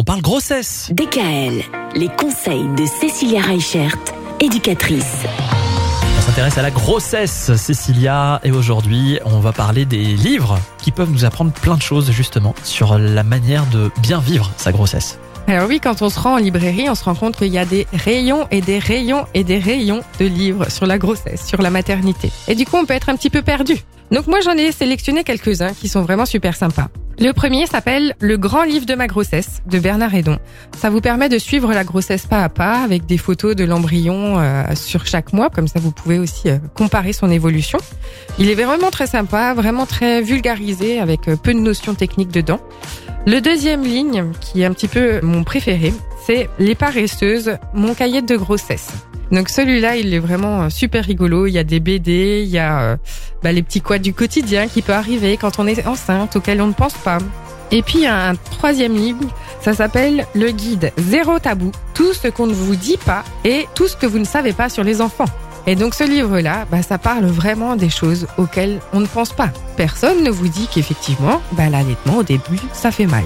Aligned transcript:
on 0.00 0.02
parle 0.02 0.22
grossesse. 0.22 0.88
DKL, 0.94 1.62
les 1.94 2.08
conseils 2.08 2.64
de 2.74 2.86
Cécilia 2.86 3.42
Reichert, 3.42 3.98
éducatrice. 4.40 5.26
On 6.16 6.22
s'intéresse 6.22 6.56
à 6.56 6.62
la 6.62 6.70
grossesse, 6.70 7.54
Cécilia, 7.56 8.40
et 8.42 8.50
aujourd'hui, 8.50 9.18
on 9.26 9.40
va 9.40 9.52
parler 9.52 9.84
des 9.84 10.02
livres 10.02 10.58
qui 10.78 10.90
peuvent 10.90 11.10
nous 11.10 11.26
apprendre 11.26 11.52
plein 11.52 11.76
de 11.76 11.82
choses 11.82 12.10
justement 12.12 12.54
sur 12.64 12.96
la 12.96 13.22
manière 13.24 13.66
de 13.66 13.90
bien 14.00 14.20
vivre 14.20 14.50
sa 14.56 14.72
grossesse. 14.72 15.18
Alors 15.48 15.68
oui, 15.68 15.80
quand 15.80 16.00
on 16.00 16.08
se 16.08 16.18
rend 16.18 16.36
en 16.36 16.38
librairie, 16.38 16.88
on 16.88 16.94
se 16.94 17.04
rend 17.04 17.14
compte 17.14 17.36
qu'il 17.36 17.52
y 17.52 17.58
a 17.58 17.66
des 17.66 17.86
rayons 17.92 18.48
et 18.50 18.62
des 18.62 18.78
rayons 18.78 19.26
et 19.34 19.44
des 19.44 19.58
rayons 19.58 20.00
de 20.18 20.24
livres 20.24 20.70
sur 20.70 20.86
la 20.86 20.96
grossesse, 20.96 21.46
sur 21.46 21.60
la 21.60 21.68
maternité. 21.68 22.32
Et 22.48 22.54
du 22.54 22.64
coup, 22.64 22.78
on 22.78 22.86
peut 22.86 22.94
être 22.94 23.10
un 23.10 23.16
petit 23.16 23.28
peu 23.28 23.42
perdu. 23.42 23.76
Donc 24.10 24.28
moi, 24.28 24.40
j'en 24.40 24.52
ai 24.52 24.72
sélectionné 24.72 25.24
quelques-uns 25.24 25.74
qui 25.74 25.88
sont 25.88 26.00
vraiment 26.00 26.24
super 26.24 26.56
sympas. 26.56 26.88
Le 27.20 27.34
premier 27.34 27.66
s'appelle 27.66 28.14
Le 28.18 28.38
grand 28.38 28.62
livre 28.62 28.86
de 28.86 28.94
ma 28.94 29.06
grossesse 29.06 29.60
de 29.66 29.78
Bernard 29.78 30.14
Hédon. 30.14 30.38
Ça 30.78 30.88
vous 30.88 31.02
permet 31.02 31.28
de 31.28 31.36
suivre 31.36 31.70
la 31.74 31.84
grossesse 31.84 32.24
pas 32.24 32.42
à 32.42 32.48
pas 32.48 32.82
avec 32.82 33.04
des 33.04 33.18
photos 33.18 33.54
de 33.54 33.62
l'embryon 33.64 34.40
euh, 34.40 34.64
sur 34.74 35.04
chaque 35.04 35.34
mois, 35.34 35.50
comme 35.50 35.68
ça 35.68 35.80
vous 35.80 35.90
pouvez 35.90 36.18
aussi 36.18 36.48
euh, 36.48 36.56
comparer 36.74 37.12
son 37.12 37.30
évolution. 37.30 37.78
Il 38.38 38.48
est 38.48 38.54
vraiment 38.54 38.90
très 38.90 39.06
sympa, 39.06 39.52
vraiment 39.52 39.84
très 39.84 40.22
vulgarisé 40.22 40.98
avec 40.98 41.28
euh, 41.28 41.36
peu 41.36 41.52
de 41.52 41.58
notions 41.58 41.94
techniques 41.94 42.32
dedans. 42.32 42.60
Le 43.26 43.42
deuxième 43.42 43.82
ligne, 43.82 44.24
qui 44.40 44.62
est 44.62 44.64
un 44.64 44.72
petit 44.72 44.88
peu 44.88 45.20
mon 45.20 45.44
préféré, 45.44 45.92
c'est 46.26 46.48
Les 46.58 46.74
paresseuses, 46.74 47.58
mon 47.74 47.92
cahier 47.92 48.22
de 48.22 48.34
grossesse. 48.34 48.92
Donc 49.30 49.48
celui-là, 49.48 49.96
il 49.96 50.12
est 50.12 50.18
vraiment 50.18 50.62
euh, 50.62 50.68
super 50.70 51.04
rigolo. 51.04 51.46
Il 51.46 51.52
y 51.52 51.58
a 51.58 51.64
des 51.64 51.80
BD, 51.80 52.42
il 52.44 52.50
y 52.50 52.58
a 52.58 52.80
euh, 52.80 52.96
bah, 53.42 53.52
les 53.52 53.62
petits 53.62 53.80
quoi 53.80 53.98
du 53.98 54.12
quotidien 54.12 54.66
qui 54.66 54.82
peut 54.82 54.92
arriver 54.92 55.36
quand 55.36 55.58
on 55.58 55.66
est 55.66 55.86
enceinte, 55.86 56.36
auquel 56.36 56.60
on 56.60 56.66
ne 56.66 56.72
pense 56.72 56.94
pas. 56.94 57.18
Et 57.72 57.82
puis 57.82 57.98
il 57.98 58.04
y 58.04 58.06
a 58.06 58.30
un 58.30 58.34
troisième 58.34 58.94
livre, 58.94 59.20
ça 59.60 59.74
s'appelle 59.74 60.26
Le 60.34 60.50
guide 60.50 60.92
zéro 60.98 61.38
tabou, 61.38 61.70
tout 61.94 62.12
ce 62.12 62.26
qu'on 62.26 62.48
ne 62.48 62.52
vous 62.52 62.74
dit 62.74 62.96
pas 62.96 63.22
et 63.44 63.66
tout 63.76 63.86
ce 63.86 63.96
que 63.96 64.06
vous 64.06 64.18
ne 64.18 64.24
savez 64.24 64.52
pas 64.52 64.68
sur 64.68 64.82
les 64.82 65.00
enfants. 65.00 65.26
Et 65.66 65.76
donc 65.76 65.94
ce 65.94 66.02
livre-là, 66.02 66.66
bah, 66.70 66.82
ça 66.82 66.98
parle 66.98 67.26
vraiment 67.26 67.76
des 67.76 67.90
choses 67.90 68.26
auxquelles 68.38 68.80
on 68.92 69.00
ne 69.00 69.06
pense 69.06 69.32
pas. 69.32 69.50
Personne 69.76 70.24
ne 70.24 70.30
vous 70.30 70.48
dit 70.48 70.68
qu'effectivement, 70.72 71.40
bah, 71.52 71.68
l'allaitement 71.70 72.16
au 72.16 72.22
début, 72.24 72.60
ça 72.72 72.90
fait 72.90 73.06
mal. 73.06 73.24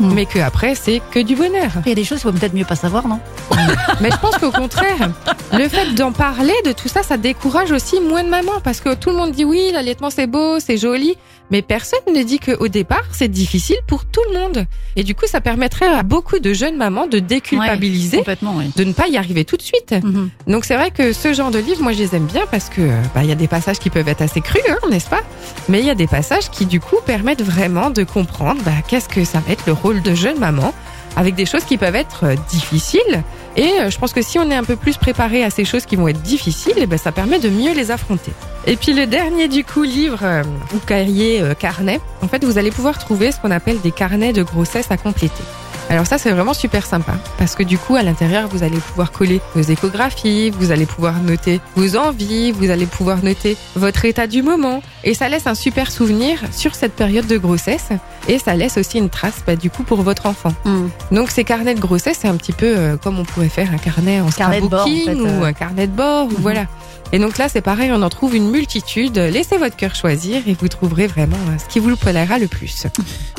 Mm. 0.00 0.12
Mais 0.14 0.26
que 0.26 0.38
après 0.38 0.74
c'est 0.74 1.00
que 1.10 1.20
du 1.20 1.36
bonheur. 1.36 1.70
Il 1.84 1.88
y 1.88 1.92
a 1.92 1.94
des 1.94 2.04
choses 2.04 2.20
qu'il 2.20 2.30
faut 2.30 2.36
peut-être 2.36 2.54
mieux 2.54 2.64
pas 2.64 2.76
savoir, 2.76 3.08
non 3.08 3.20
Mais 4.00 4.10
je 4.10 4.16
pense 4.16 4.36
qu'au 4.36 4.50
contraire, 4.50 5.10
le 5.52 5.68
fait 5.68 5.94
d'en 5.94 6.12
parler 6.12 6.54
de 6.64 6.72
tout 6.72 6.88
ça, 6.88 7.02
ça 7.02 7.16
décourage 7.16 7.72
aussi 7.72 8.00
moins 8.00 8.22
de 8.22 8.28
mamans 8.28 8.60
parce 8.62 8.80
que 8.80 8.94
tout 8.94 9.10
le 9.10 9.16
monde 9.16 9.32
dit 9.32 9.44
oui, 9.44 9.70
l'allaitement 9.72 10.10
c'est 10.10 10.26
beau, 10.26 10.60
c'est 10.60 10.76
joli, 10.76 11.16
mais 11.50 11.62
personne 11.62 12.00
ne 12.14 12.22
dit 12.22 12.38
qu'au 12.38 12.68
départ 12.68 13.04
c'est 13.12 13.28
difficile 13.28 13.76
pour 13.86 14.04
tout 14.04 14.20
le 14.32 14.38
monde. 14.38 14.66
Et 14.96 15.04
du 15.04 15.14
coup, 15.14 15.26
ça 15.26 15.40
permettrait 15.40 15.86
à 15.86 16.02
beaucoup 16.02 16.38
de 16.38 16.52
jeunes 16.52 16.76
mamans 16.76 17.06
de 17.06 17.18
déculpabiliser, 17.18 18.18
Ouais, 18.26 18.36
oui. 18.42 18.70
de 18.76 18.84
ne 18.84 18.92
pas 18.92 19.08
y 19.08 19.16
arriver 19.16 19.44
tout 19.44 19.56
de 19.56 19.62
suite. 19.62 19.92
Mhm. 20.02 20.30
Donc 20.46 20.64
c'est 20.64 20.76
vrai 20.76 20.90
que 20.90 21.12
ce 21.12 21.32
genre 21.32 21.50
de 21.50 21.58
livre, 21.58 21.82
moi 21.82 21.92
je 21.92 21.98
les 21.98 22.14
aime 22.14 22.26
bien 22.26 22.42
parce 22.50 22.68
que 22.68 22.80
euh, 22.80 23.00
bah, 23.14 23.22
il 23.22 23.28
y 23.28 23.32
a 23.32 23.36
des 23.36 23.48
passages 23.48 23.78
qui 23.78 23.90
peuvent 23.90 24.08
être 24.08 24.22
assez 24.22 24.40
crus, 24.40 24.62
hein, 24.68 24.78
n'est-ce 24.90 25.08
pas? 25.08 25.20
Mais 25.68 25.80
il 25.80 25.86
y 25.86 25.90
a 25.90 25.94
des 25.94 26.06
passages 26.06 26.50
qui 26.50 26.66
du 26.66 26.80
coup 26.80 26.96
permettent 27.04 27.42
vraiment 27.42 27.90
de 27.90 28.02
comprendre 28.04 28.62
bah, 28.64 28.72
qu'est-ce 28.88 29.08
que 29.08 29.24
ça 29.24 29.40
va 29.46 29.52
être 29.52 29.66
le 29.66 29.72
rôle 29.72 30.02
de 30.02 30.14
jeune 30.14 30.38
maman 30.38 30.72
avec 31.16 31.34
des 31.34 31.46
choses 31.46 31.64
qui 31.64 31.78
peuvent 31.78 31.96
être 31.96 32.24
euh, 32.24 32.34
difficiles. 32.50 33.24
Et 33.56 33.80
euh, 33.80 33.90
je 33.90 33.98
pense 33.98 34.12
que 34.12 34.22
si 34.22 34.38
on 34.38 34.50
est 34.50 34.54
un 34.54 34.64
peu 34.64 34.76
plus 34.76 34.98
préparé 34.98 35.42
à 35.42 35.50
ces 35.50 35.64
choses 35.64 35.86
qui 35.86 35.96
vont 35.96 36.08
être 36.08 36.20
difficiles, 36.20 36.74
eh 36.76 36.86
ben, 36.86 36.98
ça 36.98 37.10
permet 37.10 37.38
de 37.38 37.48
mieux 37.48 37.72
les 37.72 37.90
affronter. 37.90 38.32
Et 38.66 38.76
puis 38.76 38.92
le 38.92 39.06
dernier 39.06 39.48
du 39.48 39.64
coup 39.64 39.82
livre 39.82 40.20
euh, 40.22 40.42
ou 40.74 40.78
carnet, 41.58 42.00
en 42.22 42.28
fait 42.28 42.44
vous 42.44 42.58
allez 42.58 42.70
pouvoir 42.70 42.98
trouver 42.98 43.32
ce 43.32 43.40
qu'on 43.40 43.50
appelle 43.50 43.80
des 43.80 43.92
carnets 43.92 44.32
de 44.32 44.42
grossesse 44.42 44.90
à 44.90 44.96
compléter. 44.96 45.42
Alors 45.88 46.06
ça 46.06 46.18
c'est 46.18 46.32
vraiment 46.32 46.54
super 46.54 46.84
sympa 46.84 47.14
parce 47.38 47.54
que 47.54 47.62
du 47.62 47.78
coup 47.78 47.94
à 47.94 48.02
l'intérieur 48.02 48.48
vous 48.48 48.64
allez 48.64 48.78
pouvoir 48.78 49.12
coller 49.12 49.40
vos 49.54 49.62
échographies, 49.62 50.50
vous 50.50 50.72
allez 50.72 50.86
pouvoir 50.86 51.20
noter 51.20 51.60
vos 51.76 51.96
envies, 51.96 52.50
vous 52.50 52.70
allez 52.70 52.86
pouvoir 52.86 53.22
noter 53.22 53.56
votre 53.76 54.04
état 54.04 54.26
du 54.26 54.42
moment 54.42 54.82
et 55.04 55.14
ça 55.14 55.28
laisse 55.28 55.46
un 55.46 55.54
super 55.54 55.92
souvenir 55.92 56.40
sur 56.50 56.74
cette 56.74 56.94
période 56.94 57.26
de 57.26 57.38
grossesse 57.38 57.90
et 58.28 58.38
ça 58.38 58.54
laisse 58.56 58.78
aussi 58.78 58.98
une 58.98 59.10
trace 59.10 59.42
bah, 59.46 59.54
du 59.54 59.70
coup 59.70 59.84
pour 59.84 60.02
votre 60.02 60.26
enfant. 60.26 60.52
Mm. 60.64 60.86
Donc 61.12 61.30
ces 61.30 61.44
carnets 61.44 61.74
de 61.74 61.80
grossesse 61.80 62.18
c'est 62.20 62.28
un 62.28 62.36
petit 62.36 62.52
peu 62.52 62.66
euh, 62.76 62.96
comme 62.96 63.18
on 63.20 63.24
pourrait 63.24 63.48
faire 63.48 63.72
un 63.72 63.78
carnet 63.78 64.20
en 64.20 64.28
Carnet 64.30 64.60
en 64.60 64.66
scrapbooking 64.66 65.04
fait, 65.04 65.14
ou 65.14 65.26
euh. 65.26 65.44
un 65.44 65.52
carnet 65.52 65.86
de 65.86 65.92
bord 65.92 66.26
ou 66.26 66.36
voilà. 66.40 66.66
Et 67.12 67.18
donc 67.18 67.38
là 67.38 67.48
c'est 67.48 67.60
pareil 67.60 67.90
on 67.92 68.02
en 68.02 68.08
trouve 68.08 68.34
une 68.34 68.50
multitude. 68.50 69.16
Laissez 69.18 69.56
votre 69.58 69.76
cœur 69.76 69.94
choisir 69.94 70.42
et 70.46 70.56
vous 70.58 70.68
trouverez 70.68 71.06
vraiment 71.06 71.36
euh, 71.48 71.58
ce 71.58 71.72
qui 71.72 71.78
vous 71.78 71.96
plaira 71.96 72.38
le 72.38 72.46
plus. 72.46 72.86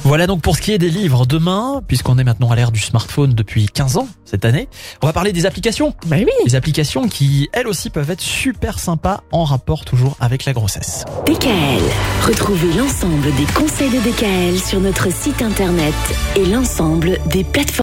Voilà 0.03 0.27
donc 0.27 0.41
pour 0.41 0.55
ce 0.55 0.61
qui 0.61 0.71
est 0.71 0.77
des 0.77 0.89
livres 0.89 1.25
demain, 1.25 1.81
puisqu'on 1.87 2.17
est 2.17 2.23
maintenant 2.23 2.51
à 2.51 2.55
l'ère 2.55 2.71
du 2.71 2.79
smartphone 2.79 3.33
depuis 3.33 3.67
15 3.67 3.97
ans 3.97 4.07
cette 4.25 4.45
année, 4.45 4.67
on 5.01 5.07
va 5.07 5.13
parler 5.13 5.31
des 5.31 5.45
applications. 5.45 5.93
Bah 6.07 6.17
oui. 6.19 6.27
Des 6.45 6.55
applications 6.55 7.07
qui, 7.07 7.49
elles 7.53 7.67
aussi, 7.67 7.89
peuvent 7.89 8.11
être 8.11 8.21
super 8.21 8.79
sympas 8.79 9.21
en 9.31 9.43
rapport 9.43 9.85
toujours 9.85 10.15
avec 10.19 10.45
la 10.45 10.53
grossesse. 10.53 11.05
DKL, 11.25 11.83
retrouvez 12.25 12.73
l'ensemble 12.73 13.33
des 13.35 13.45
conseils 13.53 13.89
de 13.89 13.99
DKL 13.99 14.59
sur 14.59 14.79
notre 14.79 15.11
site 15.11 15.41
internet 15.41 15.93
et 16.35 16.45
l'ensemble 16.45 17.19
des 17.27 17.43
plateformes. 17.43 17.67